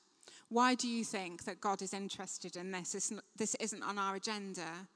Why 0.48 0.74
do 0.74 0.88
you 0.88 1.04
think 1.04 1.44
that 1.44 1.60
God 1.60 1.82
is 1.82 1.92
interested 1.92 2.56
in 2.56 2.70
this? 2.70 3.12
This 3.36 3.54
isn't 3.56 3.82
on 3.82 3.98
our 3.98 4.14
agenda. 4.14 4.88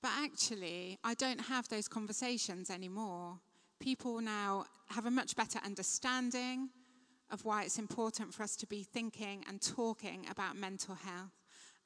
But 0.00 0.12
actually, 0.16 0.98
I 1.04 1.14
don't 1.14 1.40
have 1.40 1.68
those 1.68 1.88
conversations 1.88 2.70
anymore. 2.70 3.40
People 3.80 4.20
now 4.20 4.66
have 4.88 5.06
a 5.06 5.10
much 5.10 5.36
better 5.36 5.60
understanding 5.64 6.70
of 7.30 7.44
why 7.44 7.62
it's 7.62 7.78
important 7.78 8.32
for 8.34 8.42
us 8.42 8.56
to 8.56 8.66
be 8.66 8.82
thinking 8.82 9.44
and 9.48 9.60
talking 9.60 10.26
about 10.30 10.56
mental 10.56 10.94
health. 10.94 11.32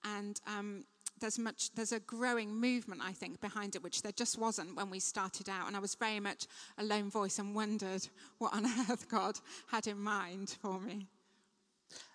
And 0.05 0.41
um, 0.47 0.85
there's 1.21 1.39
much 1.39 1.73
there's 1.75 1.93
a 1.93 2.01
growing 2.01 2.55
movement 2.55 3.01
I 3.03 3.13
think 3.13 3.41
behind 3.41 3.77
it 3.77 3.83
which 3.83 4.03
there 4.03 4.13
just 4.13 4.39
wasn't 4.39 4.77
when 4.77 4.91
we 4.91 4.99
started 4.99 5.49
out 5.49 5.69
and 5.69 5.77
I 5.77 5.79
was 5.79 5.95
very 5.95 6.21
much 6.21 6.47
a 6.79 6.85
lone 6.85 7.11
voice 7.11 7.39
and 7.39 7.55
wondered 7.55 8.07
what 8.39 8.53
on 8.53 8.67
earth 8.91 9.09
God 9.09 9.39
had 9.69 9.87
in 9.87 9.99
mind 9.99 10.57
for 10.61 10.81
me. 10.81 11.07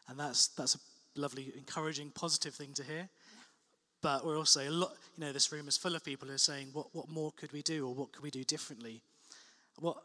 And 0.10 0.20
that's 0.20 0.48
that's 0.50 0.76
a 0.76 0.80
lovely 1.20 1.54
encouraging 1.58 2.12
positive 2.12 2.54
thing 2.54 2.74
to 2.74 2.84
hear. 2.84 3.10
But 4.02 4.26
we're 4.26 4.38
also 4.38 4.62
a 4.62 4.70
lot 4.70 4.92
you 5.18 5.26
know 5.26 5.32
this 5.32 5.52
room 5.52 5.68
is 5.68 5.78
full 5.78 5.96
of 5.96 6.04
people 6.04 6.28
who 6.28 6.36
are 6.36 6.40
saying 6.40 6.70
what 6.74 6.88
what 6.94 7.10
more 7.10 7.32
could 7.32 7.54
we 7.54 7.62
do 7.62 7.88
or 7.88 7.96
what 7.96 8.12
could 8.12 8.24
we 8.24 8.32
do 8.32 8.44
differently? 8.44 9.02
What 9.80 9.98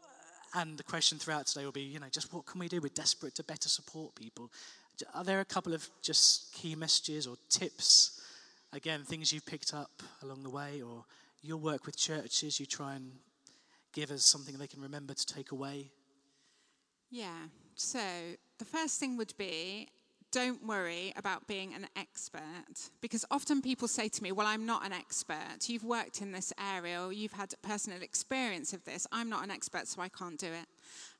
and 0.55 0.77
the 0.77 0.83
question 0.83 1.17
throughout 1.17 1.47
today 1.47 1.65
will 1.65 1.71
be, 1.71 1.81
you 1.81 1.99
know, 1.99 2.09
just 2.11 2.31
what 2.31 2.45
can 2.45 2.59
we 2.59 2.67
do? 2.67 2.79
We're 2.79 2.89
desperate 2.89 3.35
to 3.35 3.43
better 3.43 3.69
support 3.69 4.13
people. 4.13 4.51
Are 5.15 5.23
there 5.23 5.39
a 5.39 5.45
couple 5.45 5.73
of 5.73 5.87
just 6.03 6.53
key 6.53 6.75
messages 6.75 7.25
or 7.25 7.35
tips? 7.49 8.21
Again, 8.71 9.03
things 9.03 9.33
you've 9.33 9.45
picked 9.45 9.73
up 9.73 10.03
along 10.21 10.43
the 10.43 10.49
way, 10.49 10.81
or 10.81 11.05
your 11.41 11.57
work 11.57 11.85
with 11.85 11.97
churches, 11.97 12.59
you 12.59 12.65
try 12.65 12.95
and 12.95 13.11
give 13.93 14.11
us 14.11 14.25
something 14.25 14.57
they 14.57 14.67
can 14.67 14.81
remember 14.81 15.13
to 15.13 15.25
take 15.25 15.51
away? 15.51 15.91
Yeah. 17.09 17.47
So 17.75 17.99
the 18.59 18.65
first 18.65 18.99
thing 18.99 19.17
would 19.17 19.33
be 19.37 19.89
don't 20.33 20.65
worry 20.65 21.13
about 21.15 21.47
being 21.47 21.75
an 21.75 21.87
expert 21.95 22.89
because 23.01 23.23
often 23.29 23.61
people 23.61 23.87
say 23.87 24.09
to 24.09 24.23
me, 24.23 24.31
Well, 24.31 24.47
I'm 24.47 24.65
not 24.65 24.83
an 24.83 24.91
expert. 24.91 25.67
You've 25.69 25.83
worked 25.83 26.21
in 26.21 26.31
this 26.31 26.51
area 26.75 27.01
or 27.01 27.13
you've 27.13 27.33
had 27.33 27.53
personal 27.61 28.01
experience 28.01 28.73
of 28.73 28.83
this. 28.83 29.05
I'm 29.11 29.29
not 29.29 29.43
an 29.43 29.51
expert, 29.51 29.87
so 29.87 30.01
I 30.01 30.09
can't 30.09 30.39
do 30.39 30.47
it. 30.47 30.65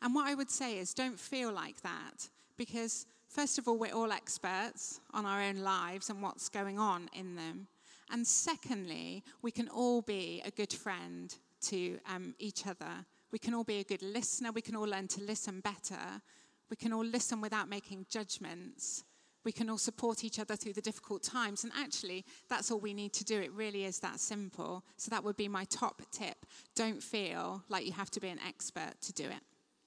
And 0.02 0.16
what 0.16 0.28
I 0.28 0.34
would 0.34 0.50
say 0.50 0.80
is 0.80 0.96
don't 0.96 1.20
feel 1.20 1.54
like 1.54 1.82
that 1.84 2.28
because, 2.58 3.06
first 3.30 3.60
of 3.60 3.68
all, 3.68 3.78
we're 3.78 3.94
all 3.94 4.12
experts 4.12 5.00
on 5.14 5.28
our 5.28 5.42
own 5.42 5.58
lives 5.58 6.10
and 6.10 6.22
what's 6.22 6.50
going 6.50 6.80
on 6.80 7.08
in 7.14 7.36
them. 7.36 7.68
And 8.12 8.26
secondly, 8.26 9.24
we 9.44 9.52
can 9.52 9.70
all 9.70 10.02
be 10.02 10.42
a 10.44 10.52
good 10.52 10.74
friend 10.74 11.34
to 11.68 12.00
um, 12.12 12.34
each 12.40 12.66
other. 12.66 13.06
We 13.32 13.38
can 13.38 13.54
all 13.54 13.64
be 13.64 13.80
a 13.80 13.84
good 13.84 14.02
listener. 14.02 14.52
We 14.52 14.62
can 14.62 14.76
all 14.76 14.88
learn 14.88 15.08
to 15.10 15.22
listen 15.22 15.60
better 15.60 16.22
we 16.70 16.76
can 16.76 16.94
all 16.94 17.06
listen 17.06 17.42
without 17.42 17.70
making 17.70 18.06
judgments. 18.10 19.04
We 19.46 19.52
can 19.52 19.70
all 19.70 19.78
support 19.78 20.24
each 20.24 20.40
other 20.40 20.56
through 20.56 20.74
the 20.74 20.82
difficult 20.82 21.22
times. 21.22 21.64
And 21.64 21.74
actually, 21.78 22.24
that's 22.50 22.72
all 22.72 22.80
we 22.80 22.94
need 22.94 23.14
to 23.14 23.26
do. 23.26 23.42
It 23.42 23.52
really 23.52 23.84
is 23.84 24.00
that 24.00 24.20
simple. 24.20 24.84
So, 24.96 25.10
that 25.10 25.24
would 25.24 25.36
be 25.36 25.48
my 25.48 25.66
top 25.66 26.02
tip. 26.12 26.46
Don't 26.76 27.04
feel 27.04 27.64
like 27.68 27.86
you 27.86 27.92
have 27.92 28.10
to 28.12 28.20
be 28.20 28.30
an 28.30 28.40
expert 28.48 28.94
to 29.02 29.14
do 29.14 29.26
it. 29.26 29.42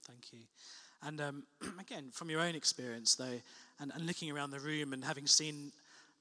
Thank 0.06 0.32
you. 0.32 0.40
And 1.02 1.20
um, 1.20 1.42
again, 1.80 2.10
from 2.12 2.30
your 2.30 2.40
own 2.40 2.54
experience, 2.54 3.14
though, 3.14 3.40
and, 3.80 3.92
and 3.94 4.06
looking 4.06 4.30
around 4.30 4.50
the 4.50 4.60
room 4.60 4.92
and 4.92 5.04
having 5.04 5.26
seen 5.26 5.72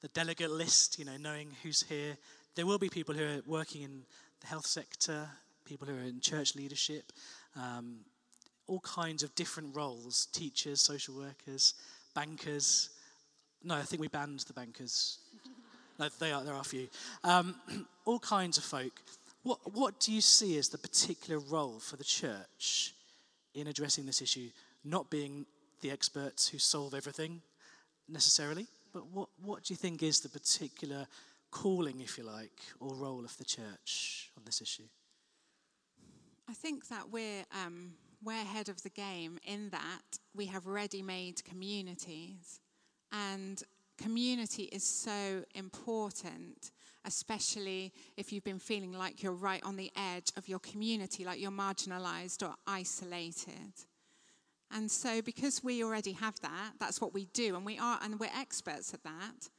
the 0.02 0.08
delegate 0.10 0.52
list, 0.52 1.00
you 1.00 1.06
know, 1.06 1.18
knowing 1.18 1.50
who's 1.64 1.82
here, 1.84 2.18
there 2.56 2.66
will 2.66 2.78
be 2.78 2.90
people 2.90 3.16
who 3.16 3.24
are 3.24 3.42
working 3.46 3.82
in 3.82 4.04
the 4.42 4.48
health 4.48 4.66
sector, 4.66 5.28
people 5.66 5.88
who 5.88 5.96
are 5.96 6.08
in 6.08 6.20
church 6.20 6.56
leadership, 6.56 7.12
um, 7.56 7.98
all 8.68 8.80
kinds 8.80 9.24
of 9.24 9.34
different 9.36 9.76
roles 9.76 10.28
teachers, 10.28 10.82
social 10.82 11.16
workers, 11.16 11.74
bankers. 12.14 12.90
No, 13.64 13.76
I 13.76 13.82
think 13.82 14.02
we 14.02 14.08
banned 14.08 14.40
the 14.42 14.54
bankers. 14.54 15.20
No, 15.98 16.10
they 16.20 16.34
are, 16.34 16.44
there 16.44 16.54
are 16.54 16.60
a 16.60 16.66
few. 16.66 16.90
Um, 17.24 17.56
all 18.06 18.20
kinds 18.20 18.58
of 18.58 18.66
folk. 18.66 19.02
What, 19.44 19.60
what 19.74 19.98
do 20.02 20.12
you 20.12 20.20
see 20.20 20.58
as 20.58 20.68
the 20.68 20.78
particular 20.78 21.40
role 21.40 21.80
for 21.80 21.96
the 21.96 22.04
church 22.04 22.94
in 23.54 23.68
addressing 23.68 24.06
this 24.06 24.22
issue? 24.22 24.50
Not 24.84 25.10
being 25.10 25.46
the 25.80 25.92
experts 25.92 26.50
who 26.50 26.58
solve 26.58 26.94
everything 26.94 27.42
necessarily, 28.10 28.68
but 28.94 29.08
what, 29.08 29.30
what 29.42 29.64
do 29.64 29.74
you 29.74 29.78
think 29.78 30.04
is 30.04 30.20
the 30.20 30.28
particular 30.28 31.08
calling, 31.52 32.02
if 32.02 32.18
you 32.18 32.26
like, 32.26 32.60
or 32.82 32.94
role 32.94 33.24
of 33.24 33.38
the 33.38 33.46
church 33.46 34.32
on 34.38 34.44
this 34.46 34.62
issue? 34.62 34.90
I 36.50 36.54
think 36.54 36.90
that 36.90 37.10
we're 37.10 37.46
um, 37.66 37.94
we're 38.24 38.42
ahead 38.42 38.70
of 38.70 38.82
the 38.84 38.90
game 38.90 39.38
in 39.46 39.70
that 39.70 40.20
we 40.36 40.48
have 40.48 40.68
ready 40.68 41.02
made 41.02 41.44
communities. 41.44 42.60
And 43.12 43.62
community 43.98 44.64
is 44.64 44.84
so 44.84 45.44
important, 45.54 46.72
especially 47.06 47.94
if 48.18 48.32
you've 48.32 48.44
been 48.44 48.60
feeling 48.60 48.94
like 48.94 49.24
you're 49.24 49.32
right 49.32 49.64
on 49.64 49.76
the 49.76 49.92
edge 49.96 50.32
of 50.36 50.48
your 50.48 50.60
community, 50.60 51.24
like 51.26 51.40
you're 51.40 51.52
marginalized 51.52 52.48
or 52.48 52.56
isolated. 52.68 53.74
And 54.72 54.90
so, 54.90 55.22
because 55.22 55.64
we 55.64 55.84
already 55.84 56.14
have 56.14 56.40
that, 56.42 56.74
that's 56.80 57.00
what 57.00 57.14
we 57.14 57.26
do, 57.34 57.56
and 57.56 57.66
we 57.66 57.78
are, 57.78 58.00
and 58.02 58.20
we're 58.20 58.30
experts 58.36 58.94
at 58.94 59.04
that, 59.04 59.50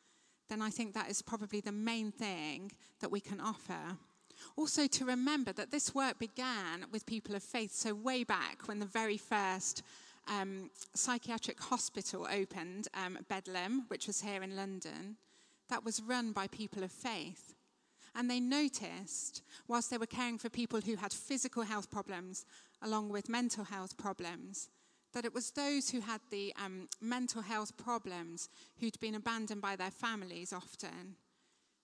then 0.48 0.60
I 0.60 0.70
think 0.70 0.94
that 0.94 1.10
is 1.10 1.22
probably 1.22 1.60
the 1.60 1.72
main 1.72 2.10
thing 2.10 2.72
that 3.00 3.10
we 3.10 3.20
can 3.20 3.40
offer. 3.40 3.96
Also, 4.56 4.86
to 4.86 5.04
remember 5.04 5.52
that 5.52 5.70
this 5.70 5.94
work 5.94 6.18
began 6.18 6.86
with 6.90 7.06
people 7.06 7.34
of 7.34 7.42
faith. 7.42 7.72
So, 7.72 7.94
way 7.94 8.24
back 8.24 8.66
when 8.66 8.78
the 8.78 8.86
very 8.86 9.16
first 9.16 9.82
um, 10.28 10.70
psychiatric 10.94 11.60
hospital 11.60 12.26
opened, 12.30 12.88
um, 12.94 13.18
Bedlam, 13.28 13.84
which 13.88 14.06
was 14.06 14.20
here 14.20 14.42
in 14.42 14.56
London, 14.56 15.16
that 15.68 15.84
was 15.84 16.02
run 16.02 16.32
by 16.32 16.46
people 16.46 16.82
of 16.82 16.92
faith. 16.92 17.54
And 18.14 18.30
they 18.30 18.40
noticed, 18.40 19.42
whilst 19.68 19.90
they 19.90 19.98
were 19.98 20.06
caring 20.06 20.38
for 20.38 20.48
people 20.48 20.80
who 20.80 20.96
had 20.96 21.12
physical 21.12 21.62
health 21.62 21.90
problems 21.90 22.46
along 22.82 23.10
with 23.10 23.28
mental 23.28 23.64
health 23.64 23.96
problems, 23.98 24.70
that 25.12 25.24
it 25.24 25.34
was 25.34 25.50
those 25.50 25.90
who 25.90 26.00
had 26.00 26.20
the 26.30 26.52
um, 26.62 26.88
mental 27.00 27.42
health 27.42 27.76
problems 27.76 28.48
who'd 28.80 28.98
been 29.00 29.14
abandoned 29.14 29.60
by 29.60 29.76
their 29.76 29.90
families 29.90 30.52
often 30.52 31.16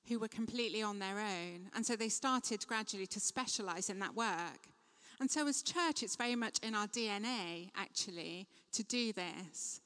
who 0.09 0.19
were 0.19 0.29
completely 0.29 0.83
on 0.83 0.99
their 0.99 1.19
own. 1.19 1.71
And 1.75 1.85
so 1.85 1.97
they 1.97 2.09
started 2.09 2.67
gradually 2.67 3.07
to 3.09 3.21
specialize 3.21 3.89
in 3.89 3.99
that 4.01 4.15
work. 4.15 4.69
And 5.21 5.31
so, 5.31 5.47
as 5.47 5.63
church, 5.63 6.03
it's 6.03 6.17
very 6.17 6.35
much 6.35 6.59
in 6.63 6.75
our 6.75 6.89
DNA, 6.89 7.71
actually, 7.77 8.49
to 8.73 8.83
do 8.83 9.13
this. 9.13 9.81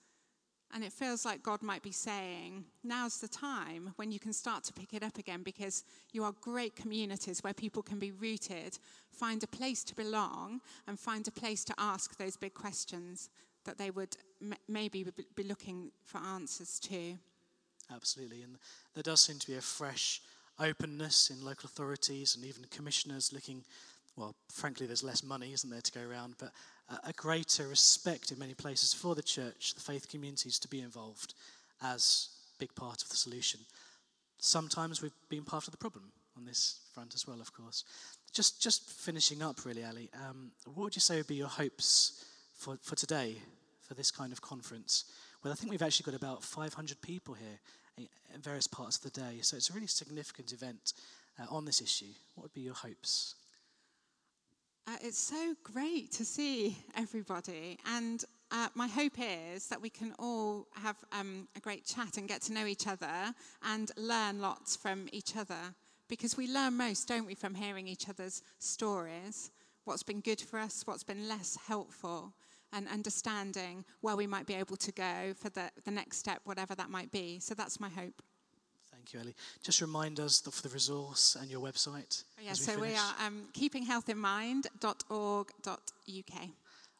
And 0.72 0.82
it 0.82 0.92
feels 0.92 1.24
like 1.24 1.42
God 1.42 1.62
might 1.62 1.82
be 1.82 1.92
saying, 1.92 2.64
now's 2.82 3.18
the 3.18 3.28
time 3.28 3.92
when 3.96 4.10
you 4.10 4.18
can 4.18 4.32
start 4.32 4.64
to 4.64 4.72
pick 4.72 4.94
it 4.94 5.02
up 5.02 5.16
again 5.16 5.42
because 5.42 5.84
you 6.12 6.24
are 6.24 6.32
great 6.40 6.74
communities 6.74 7.42
where 7.42 7.54
people 7.54 7.82
can 7.82 7.98
be 7.98 8.10
rooted, 8.10 8.78
find 9.10 9.42
a 9.42 9.46
place 9.46 9.84
to 9.84 9.94
belong, 9.94 10.60
and 10.88 10.98
find 10.98 11.26
a 11.28 11.30
place 11.30 11.64
to 11.64 11.74
ask 11.78 12.16
those 12.16 12.36
big 12.36 12.54
questions 12.54 13.30
that 13.64 13.78
they 13.78 13.90
would 13.90 14.16
m- 14.42 14.54
maybe 14.68 15.06
be 15.34 15.44
looking 15.44 15.90
for 16.04 16.18
answers 16.18 16.80
to. 16.80 17.16
Absolutely. 17.94 18.42
And 18.42 18.56
there 18.94 19.02
does 19.02 19.20
seem 19.20 19.38
to 19.38 19.46
be 19.46 19.56
a 19.56 19.60
fresh 19.60 20.20
openness 20.58 21.30
in 21.30 21.44
local 21.44 21.66
authorities 21.66 22.34
and 22.34 22.44
even 22.44 22.64
commissioners 22.70 23.32
looking, 23.32 23.62
well, 24.16 24.34
frankly, 24.50 24.86
there's 24.86 25.04
less 25.04 25.22
money, 25.22 25.52
isn't 25.52 25.70
there, 25.70 25.80
to 25.80 25.92
go 25.92 26.00
around, 26.08 26.34
but 26.38 26.50
a 27.04 27.12
greater 27.12 27.66
respect 27.68 28.30
in 28.30 28.38
many 28.38 28.54
places 28.54 28.92
for 28.92 29.14
the 29.14 29.22
church, 29.22 29.74
the 29.74 29.80
faith 29.80 30.08
communities 30.08 30.58
to 30.58 30.68
be 30.68 30.80
involved 30.80 31.34
as 31.82 32.28
big 32.58 32.74
part 32.74 33.02
of 33.02 33.08
the 33.08 33.16
solution. 33.16 33.60
Sometimes 34.38 35.02
we've 35.02 35.12
been 35.28 35.44
part 35.44 35.66
of 35.66 35.72
the 35.72 35.76
problem 35.78 36.12
on 36.36 36.44
this 36.44 36.80
front 36.94 37.14
as 37.14 37.26
well, 37.26 37.40
of 37.40 37.52
course. 37.52 37.84
Just, 38.32 38.62
just 38.62 38.88
finishing 38.88 39.42
up, 39.42 39.64
really, 39.64 39.84
Ali, 39.84 40.10
um, 40.28 40.50
what 40.74 40.84
would 40.84 40.96
you 40.96 41.00
say 41.00 41.16
would 41.16 41.26
be 41.26 41.36
your 41.36 41.48
hopes 41.48 42.24
for, 42.54 42.78
for 42.82 42.94
today, 42.94 43.36
for 43.82 43.94
this 43.94 44.10
kind 44.10 44.32
of 44.32 44.40
conference? 44.40 45.04
Well, 45.46 45.52
I 45.52 45.54
think 45.54 45.70
we've 45.70 45.80
actually 45.80 46.10
got 46.10 46.20
about 46.20 46.42
500 46.42 47.00
people 47.02 47.34
here 47.34 48.08
in 48.34 48.40
various 48.40 48.66
parts 48.66 48.96
of 48.96 49.04
the 49.04 49.20
day, 49.20 49.38
so 49.42 49.56
it's 49.56 49.70
a 49.70 49.72
really 49.72 49.86
significant 49.86 50.52
event 50.52 50.92
uh, 51.38 51.46
on 51.54 51.64
this 51.64 51.80
issue. 51.80 52.12
What 52.34 52.42
would 52.46 52.52
be 52.52 52.62
your 52.62 52.74
hopes? 52.74 53.36
Uh, 54.88 54.96
it's 55.02 55.20
so 55.20 55.54
great 55.62 56.10
to 56.14 56.24
see 56.24 56.76
everybody, 56.96 57.78
and 57.86 58.24
uh, 58.50 58.70
my 58.74 58.88
hope 58.88 59.20
is 59.20 59.68
that 59.68 59.80
we 59.80 59.88
can 59.88 60.16
all 60.18 60.66
have 60.74 60.96
um, 61.12 61.46
a 61.54 61.60
great 61.60 61.86
chat 61.86 62.16
and 62.16 62.26
get 62.26 62.42
to 62.42 62.52
know 62.52 62.66
each 62.66 62.88
other 62.88 63.32
and 63.62 63.92
learn 63.96 64.40
lots 64.40 64.74
from 64.74 65.08
each 65.12 65.36
other. 65.36 65.76
Because 66.08 66.36
we 66.36 66.52
learn 66.52 66.76
most, 66.76 67.06
don't 67.06 67.24
we, 67.24 67.36
from 67.36 67.54
hearing 67.54 67.86
each 67.86 68.08
other's 68.08 68.42
stories, 68.58 69.52
what's 69.84 70.02
been 70.02 70.18
good 70.18 70.40
for 70.40 70.58
us, 70.58 70.82
what's 70.86 71.04
been 71.04 71.28
less 71.28 71.56
helpful, 71.68 72.34
and 72.76 72.86
understanding 72.88 73.84
where 74.02 74.16
we 74.16 74.26
might 74.26 74.46
be 74.46 74.52
able 74.54 74.76
to 74.76 74.92
go 74.92 75.32
for 75.34 75.48
the, 75.48 75.70
the 75.84 75.90
next 75.90 76.18
step, 76.18 76.42
whatever 76.44 76.74
that 76.74 76.90
might 76.90 77.10
be. 77.10 77.38
So 77.40 77.54
that's 77.54 77.80
my 77.80 77.88
hope. 77.88 78.20
Thank 78.92 79.14
you, 79.14 79.20
Ellie. 79.20 79.34
Just 79.62 79.80
remind 79.80 80.20
us 80.20 80.46
of 80.46 80.60
the 80.62 80.68
resource 80.68 81.38
and 81.40 81.50
your 81.50 81.60
website. 81.60 82.24
Oh, 82.38 82.42
yeah, 82.42 82.50
we 82.50 82.56
so 82.56 82.72
finish. 82.72 82.90
we 82.90 82.96
are 82.96 83.14
um, 83.26 83.44
keepinghealthinmind.org.uk. 83.54 86.48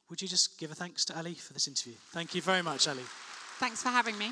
Would 0.09 0.23
you 0.23 0.29
just 0.29 0.57
give 0.59 0.71
a 0.71 0.75
thanks 0.75 1.05
to 1.07 1.17
Ali 1.17 1.35
for 1.35 1.53
this 1.53 1.67
interview? 1.69 1.95
Thank 2.13 2.35
you 2.35 2.41
very 2.41 2.63
much, 2.63 2.89
Ali. 2.89 3.03
Thanks 3.59 3.83
for 3.83 3.89
having 3.89 4.17
me. 4.19 4.31